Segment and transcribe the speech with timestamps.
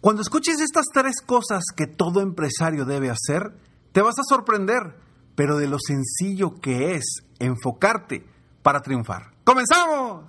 [0.00, 3.52] Cuando escuches estas tres cosas que todo empresario debe hacer,
[3.90, 4.94] te vas a sorprender,
[5.34, 8.24] pero de lo sencillo que es enfocarte
[8.62, 9.32] para triunfar.
[9.42, 10.22] ¡Comenzamos!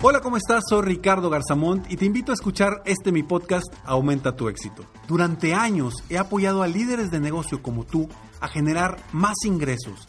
[0.00, 0.64] Hola, ¿cómo estás?
[0.66, 4.86] Soy Ricardo Garzamont y te invito a escuchar este mi podcast Aumenta tu éxito.
[5.06, 8.08] Durante años he apoyado a líderes de negocio como tú
[8.40, 10.08] a generar más ingresos,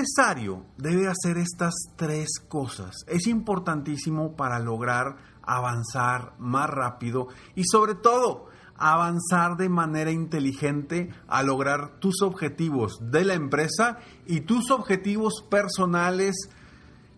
[0.00, 2.96] Empresario debe hacer estas tres cosas.
[3.06, 11.42] Es importantísimo para lograr avanzar más rápido y sobre todo avanzar de manera inteligente a
[11.42, 16.34] lograr tus objetivos de la empresa y tus objetivos personales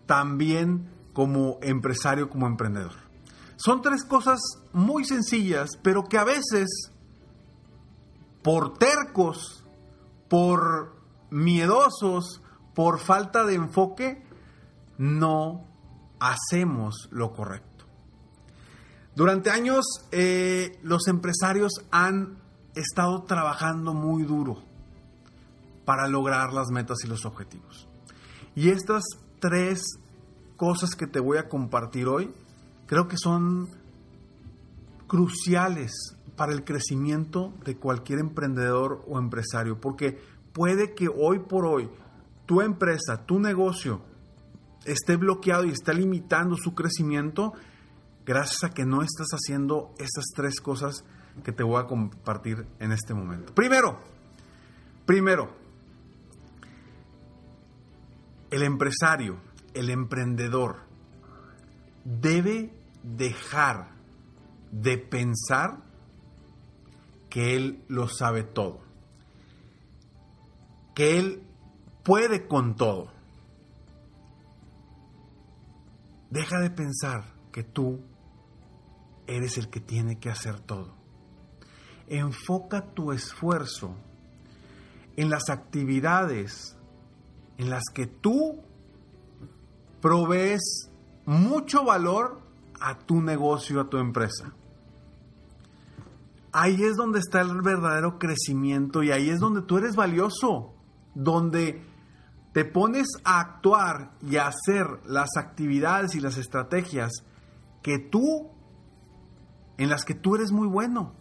[0.05, 2.95] también como empresario, como emprendedor.
[3.55, 4.41] Son tres cosas
[4.73, 6.91] muy sencillas, pero que a veces,
[8.41, 9.63] por tercos,
[10.27, 10.97] por
[11.29, 12.42] miedosos,
[12.73, 14.23] por falta de enfoque,
[14.97, 15.65] no
[16.19, 17.85] hacemos lo correcto.
[19.15, 22.37] Durante años eh, los empresarios han
[22.75, 24.63] estado trabajando muy duro
[25.85, 27.87] para lograr las metas y los objetivos.
[28.55, 29.03] Y estas
[29.39, 29.81] tres
[30.55, 32.33] cosas que te voy a compartir hoy
[32.87, 33.69] creo que son
[35.07, 35.91] cruciales
[36.35, 40.19] para el crecimiento de cualquier emprendedor o empresario, porque
[40.53, 41.89] puede que hoy por hoy
[42.45, 44.01] tu empresa, tu negocio
[44.85, 47.53] esté bloqueado y esté limitando su crecimiento
[48.25, 51.03] gracias a que no estás haciendo estas tres cosas
[51.43, 53.53] que te voy a compartir en este momento.
[53.53, 53.99] Primero,
[55.05, 55.49] primero,
[58.51, 59.39] el empresario,
[59.73, 60.81] el emprendedor,
[62.03, 62.71] debe
[63.01, 63.89] dejar
[64.71, 65.81] de pensar
[67.29, 68.81] que él lo sabe todo,
[70.93, 71.42] que él
[72.03, 73.11] puede con todo.
[76.29, 78.01] Deja de pensar que tú
[79.27, 80.93] eres el que tiene que hacer todo.
[82.07, 83.95] Enfoca tu esfuerzo
[85.15, 86.77] en las actividades
[87.57, 88.61] en las que tú
[90.01, 90.89] provees
[91.25, 92.41] mucho valor
[92.79, 94.53] a tu negocio, a tu empresa.
[96.51, 100.73] Ahí es donde está el verdadero crecimiento y ahí es donde tú eres valioso,
[101.15, 101.81] donde
[102.53, 107.11] te pones a actuar y a hacer las actividades y las estrategias
[107.81, 108.51] que tú,
[109.77, 111.13] en las que tú eres muy bueno.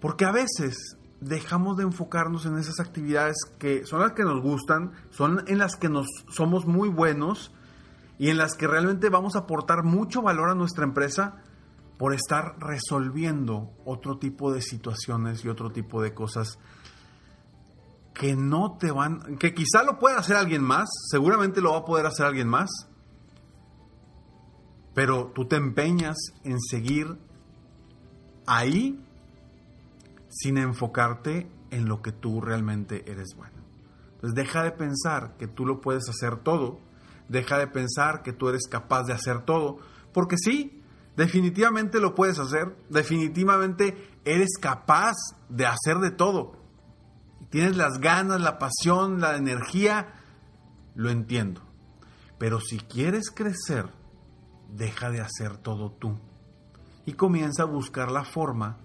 [0.00, 4.92] Porque a veces dejamos de enfocarnos en esas actividades que son las que nos gustan,
[5.10, 7.52] son en las que nos somos muy buenos
[8.18, 11.42] y en las que realmente vamos a aportar mucho valor a nuestra empresa
[11.98, 16.58] por estar resolviendo otro tipo de situaciones y otro tipo de cosas
[18.14, 21.84] que no te van, que quizá lo pueda hacer alguien más, seguramente lo va a
[21.84, 22.70] poder hacer alguien más,
[24.94, 27.18] pero tú te empeñas en seguir
[28.46, 29.04] ahí
[30.28, 33.56] sin enfocarte en lo que tú realmente eres bueno.
[34.14, 36.78] Entonces deja de pensar que tú lo puedes hacer todo,
[37.28, 39.78] deja de pensar que tú eres capaz de hacer todo,
[40.12, 40.80] porque sí,
[41.16, 45.14] definitivamente lo puedes hacer, definitivamente eres capaz
[45.48, 46.63] de hacer de todo.
[47.54, 50.08] Tienes las ganas, la pasión, la energía,
[50.96, 51.60] lo entiendo.
[52.36, 53.86] Pero si quieres crecer,
[54.70, 56.18] deja de hacer todo tú
[57.06, 58.78] y comienza a buscar la forma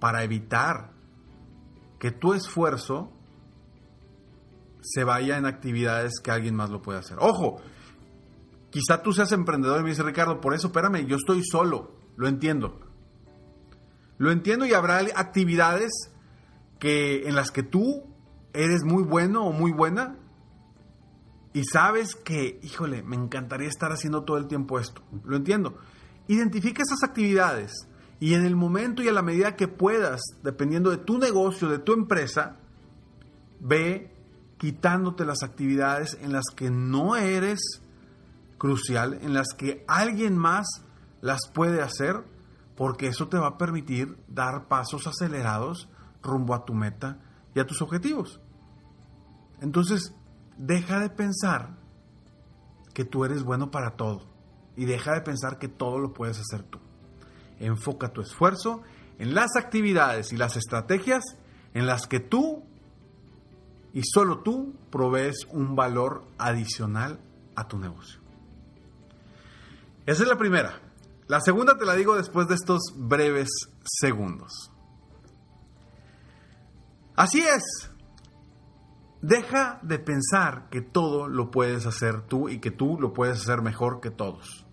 [0.00, 0.90] para evitar
[2.00, 3.12] que tu esfuerzo
[4.80, 7.18] se vaya en actividades que alguien más lo puede hacer.
[7.20, 7.60] Ojo,
[8.70, 12.26] quizá tú seas emprendedor y me dice Ricardo, por eso espérame, yo estoy solo, lo
[12.26, 12.80] entiendo.
[14.18, 16.11] Lo entiendo y habrá actividades
[16.82, 18.02] que en las que tú
[18.52, 20.16] eres muy bueno o muy buena
[21.52, 25.00] y sabes que, híjole, me encantaría estar haciendo todo el tiempo esto.
[25.22, 25.78] Lo entiendo.
[26.26, 27.86] Identifica esas actividades
[28.18, 31.78] y en el momento y a la medida que puedas, dependiendo de tu negocio, de
[31.78, 32.56] tu empresa,
[33.60, 34.12] ve
[34.58, 37.60] quitándote las actividades en las que no eres
[38.58, 40.66] crucial, en las que alguien más
[41.20, 42.24] las puede hacer,
[42.74, 45.88] porque eso te va a permitir dar pasos acelerados
[46.22, 47.18] rumbo a tu meta
[47.54, 48.40] y a tus objetivos.
[49.60, 50.14] Entonces,
[50.56, 51.76] deja de pensar
[52.94, 54.26] que tú eres bueno para todo
[54.76, 56.78] y deja de pensar que todo lo puedes hacer tú.
[57.58, 58.82] Enfoca tu esfuerzo
[59.18, 61.22] en las actividades y las estrategias
[61.74, 62.64] en las que tú
[63.92, 67.20] y solo tú provees un valor adicional
[67.54, 68.20] a tu negocio.
[70.06, 70.80] Esa es la primera.
[71.28, 73.48] La segunda te la digo después de estos breves
[73.84, 74.71] segundos.
[77.16, 77.90] Así es.
[79.20, 83.62] Deja de pensar que todo lo puedes hacer tú y que tú lo puedes hacer
[83.62, 84.66] mejor que todos.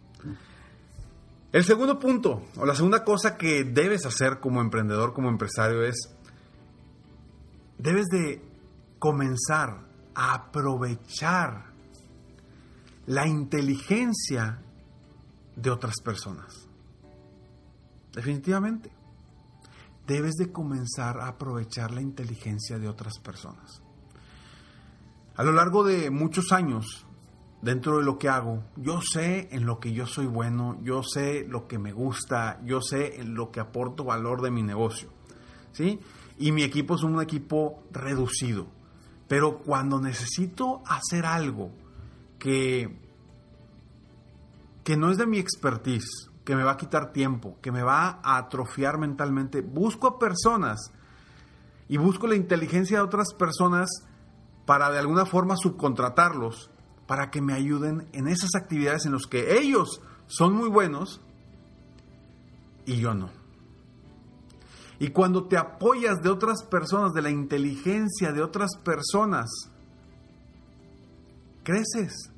[1.51, 6.15] El segundo punto, o la segunda cosa que debes hacer como emprendedor, como empresario, es,
[7.77, 8.42] debes de
[9.00, 11.65] comenzar a aprovechar
[13.07, 14.62] la inteligencia
[15.56, 16.68] de otras personas.
[18.13, 18.99] Definitivamente.
[20.09, 23.83] Debes de comenzar a aprovechar la inteligencia de otras personas.
[25.35, 27.06] A lo largo de muchos años,
[27.61, 31.45] dentro de lo que hago, yo sé en lo que yo soy bueno, yo sé
[31.47, 35.09] lo que me gusta, yo sé en lo que aporto valor de mi negocio.
[35.73, 36.00] ¿Sí?
[36.39, 38.65] Y mi equipo es un equipo reducido.
[39.27, 41.69] Pero cuando necesito hacer algo
[42.39, 42.97] que,
[44.83, 48.22] que no es de mi expertise, que me va a quitar tiempo, que me va
[48.24, 50.92] a atrofiar mentalmente, busco a personas
[51.88, 53.88] y busco la inteligencia de otras personas
[54.66, 56.72] para de alguna forma subcontratarlos
[57.06, 61.22] para que me ayuden en esas actividades en las que ellos son muy buenos
[62.88, 63.30] y yo no.
[64.98, 69.52] Y cuando te apoyas de otras personas, de la inteligencia de otras personas,
[71.62, 72.31] creces.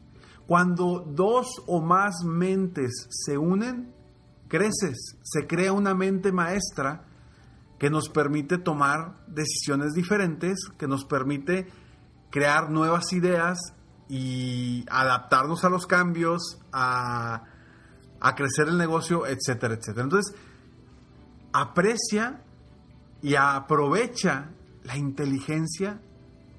[0.47, 4.00] Cuando dos o más mentes se unen,
[4.51, 5.17] creces.
[5.23, 7.05] Se crea una mente maestra
[7.79, 11.67] que nos permite tomar decisiones diferentes, que nos permite
[12.29, 13.57] crear nuevas ideas
[14.09, 17.43] y adaptarnos a los cambios, a,
[18.35, 20.03] crecer el negocio, etcétera, etcétera.
[20.03, 20.35] Entonces,
[21.53, 22.43] aprecia
[23.21, 24.51] y aprovecha
[24.83, 26.01] la inteligencia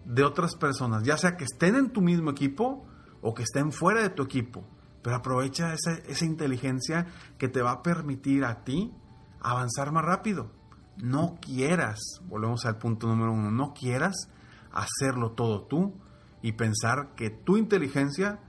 [0.06, 2.86] de otras personas, ya sea que estén en tu mismo equipo
[3.20, 4.64] o que estén fuera de tu equipo,
[5.02, 7.06] pero aprovecha esa, esa inteligencia
[7.38, 8.92] que te va a permitir a ti
[9.40, 10.50] avanzar más rápido.
[10.96, 14.28] No quieras, volvemos al punto número uno, no quieras
[14.72, 15.94] hacerlo todo tú
[16.42, 18.40] y pensar que tu inteligencia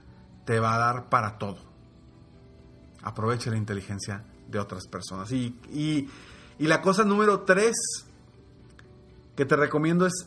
[0.44, 1.58] te va a dar para todo.
[3.02, 5.30] Aprovecha la inteligencia de otras personas.
[5.32, 6.08] Y, y,
[6.58, 7.74] la cosa número tres
[9.36, 10.26] que te recomiendo es,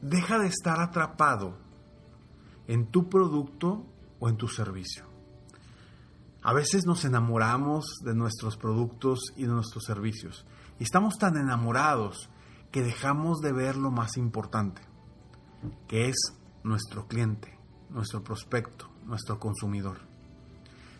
[0.00, 1.56] deja de estar atrapado
[2.72, 3.84] en tu producto
[4.18, 5.04] o en tu servicio.
[6.42, 10.46] A veces nos enamoramos de nuestros productos y de nuestros servicios.
[10.78, 12.30] Y estamos tan enamorados
[12.70, 14.80] que dejamos de ver lo más importante,
[15.86, 16.16] que es
[16.64, 17.58] nuestro cliente,
[17.90, 19.98] nuestro prospecto, nuestro consumidor.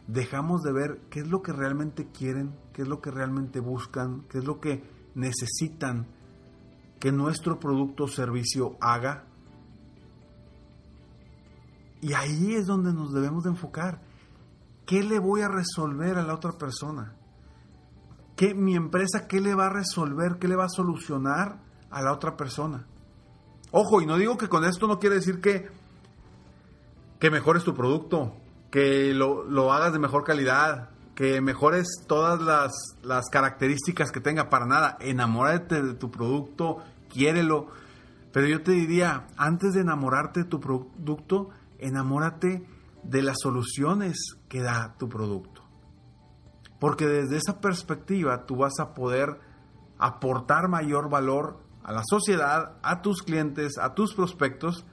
[0.07, 4.27] Dejamos de ver qué es lo que realmente quieren, qué es lo que realmente buscan,
[4.29, 4.85] qué es lo que
[5.15, 6.07] necesitan
[7.01, 9.25] que nuestro producto o servicio haga.
[12.03, 14.03] Y ahí es donde nos debemos de enfocar.
[14.85, 17.15] ¿Qué le voy a resolver a la otra persona?
[18.35, 21.61] ¿Qué, mi empresa qué le va a resolver, qué le va a solucionar
[21.91, 22.87] a la otra persona?
[23.71, 25.69] Ojo, y no digo que con esto no quiere decir que,
[27.21, 28.35] que mejores tu producto,
[28.73, 32.73] que lo, hagas de mejor calidad, que mejores todas las,
[33.05, 34.99] las, características que tenga para nada.
[35.01, 36.79] Enamórate de tu producto,
[37.09, 37.69] quiérelo.
[38.33, 41.51] Pero yo te diría, antes de enamorarte de tu producto,
[41.83, 42.67] enamórate
[43.03, 44.17] de las soluciones
[44.49, 45.63] que da tu producto.
[46.79, 49.41] Porque desde esa perspectiva tú vas a poder
[49.99, 54.85] aportar mayor valor a la sociedad, a tus clientes, a tus prospectos.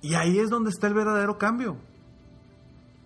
[0.00, 1.76] Y ahí es donde está el verdadero cambio.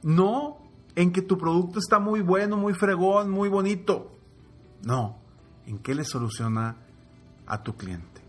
[0.03, 0.59] No
[0.95, 4.13] en que tu producto está muy bueno, muy fregón, muy bonito.
[4.85, 5.19] No,
[5.67, 6.77] en qué le soluciona
[7.47, 8.23] a tu cliente.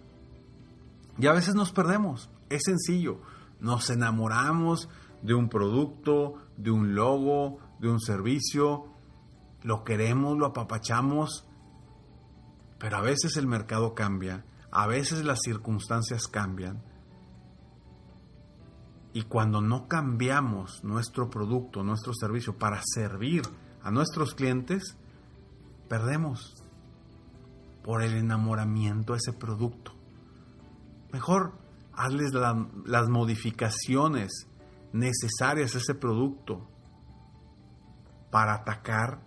[1.17, 2.29] Y a veces nos perdemos.
[2.49, 3.19] Es sencillo.
[3.59, 4.89] Nos enamoramos
[5.21, 8.95] de un producto, de un logo, de un servicio
[9.65, 11.43] lo queremos, lo apapachamos,
[12.77, 16.83] pero a veces el mercado cambia, a veces las circunstancias cambian.
[19.11, 23.41] Y cuando no cambiamos nuestro producto, nuestro servicio para servir
[23.81, 24.99] a nuestros clientes,
[25.89, 26.63] perdemos
[27.83, 29.93] por el enamoramiento a ese producto.
[31.11, 31.57] Mejor
[31.97, 34.47] hazles las modificaciones
[34.93, 36.67] necesarias a ese producto
[38.31, 39.21] para atacar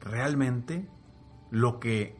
[0.00, 0.88] realmente
[1.50, 2.16] lo que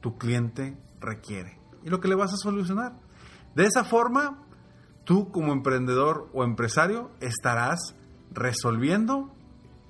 [0.00, 2.98] tu cliente requiere y lo que le vas a solucionar.
[3.54, 4.44] De esa forma,
[5.04, 7.94] tú como emprendedor o empresario estarás
[8.32, 9.34] resolviendo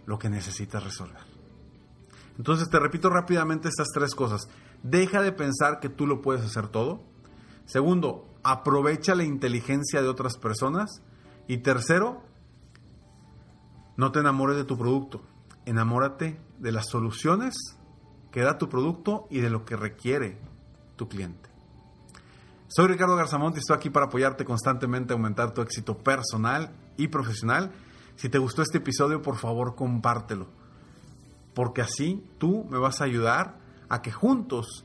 [0.07, 1.23] lo que necesitas resolver.
[2.39, 4.49] Entonces te repito rápidamente estas tres cosas.
[4.83, 7.05] Deja de pensar que tú lo puedes hacer todo.
[7.67, 11.03] Segundo, aprovecha la inteligencia de otras personas.
[11.47, 12.23] Y tercero,
[13.97, 15.23] no te enamores de tu producto.
[15.67, 17.55] Enamórate de las soluciones
[18.31, 20.39] que da tu producto y de lo que requiere
[20.97, 21.51] tu cliente.
[22.69, 27.09] Soy Ricardo Garzamont y estoy aquí para apoyarte constantemente a aumentar tu éxito personal y
[27.09, 27.73] profesional.
[28.15, 30.47] Si te gustó este episodio, por favor, compártelo.
[31.53, 34.85] Porque así tú me vas a ayudar a que juntos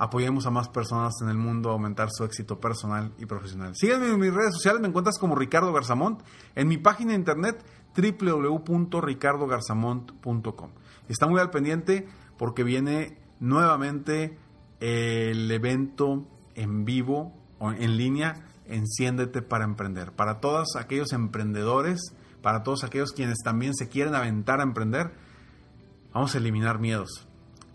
[0.00, 3.76] apoyemos a más personas en el mundo a aumentar su éxito personal y profesional.
[3.76, 6.22] Sígueme en mis redes sociales, me encuentras como Ricardo Garzamont,
[6.54, 7.62] en mi página de internet
[7.94, 10.70] www.ricardogarzamont.com.
[11.06, 14.38] Está muy al pendiente porque viene nuevamente
[14.80, 20.12] el evento en vivo o en línea, enciéndete para emprender.
[20.12, 25.12] Para todos aquellos emprendedores, para todos aquellos quienes también se quieren aventar a emprender,
[26.14, 27.28] vamos a eliminar miedos,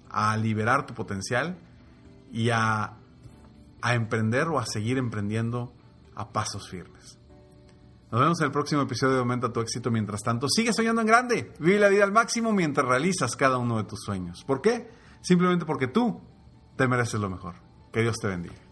[0.09, 1.59] a liberar tu potencial
[2.31, 2.97] y a,
[3.81, 5.73] a emprender o a seguir emprendiendo
[6.15, 7.19] a pasos firmes.
[8.11, 9.91] Nos vemos en el próximo episodio de Aumenta tu éxito.
[9.91, 11.53] Mientras tanto, sigue soñando en grande.
[11.59, 14.43] Vive la vida al máximo mientras realizas cada uno de tus sueños.
[14.45, 14.89] ¿Por qué?
[15.21, 16.21] Simplemente porque tú
[16.77, 17.55] te mereces lo mejor.
[17.91, 18.64] Que Dios te bendiga.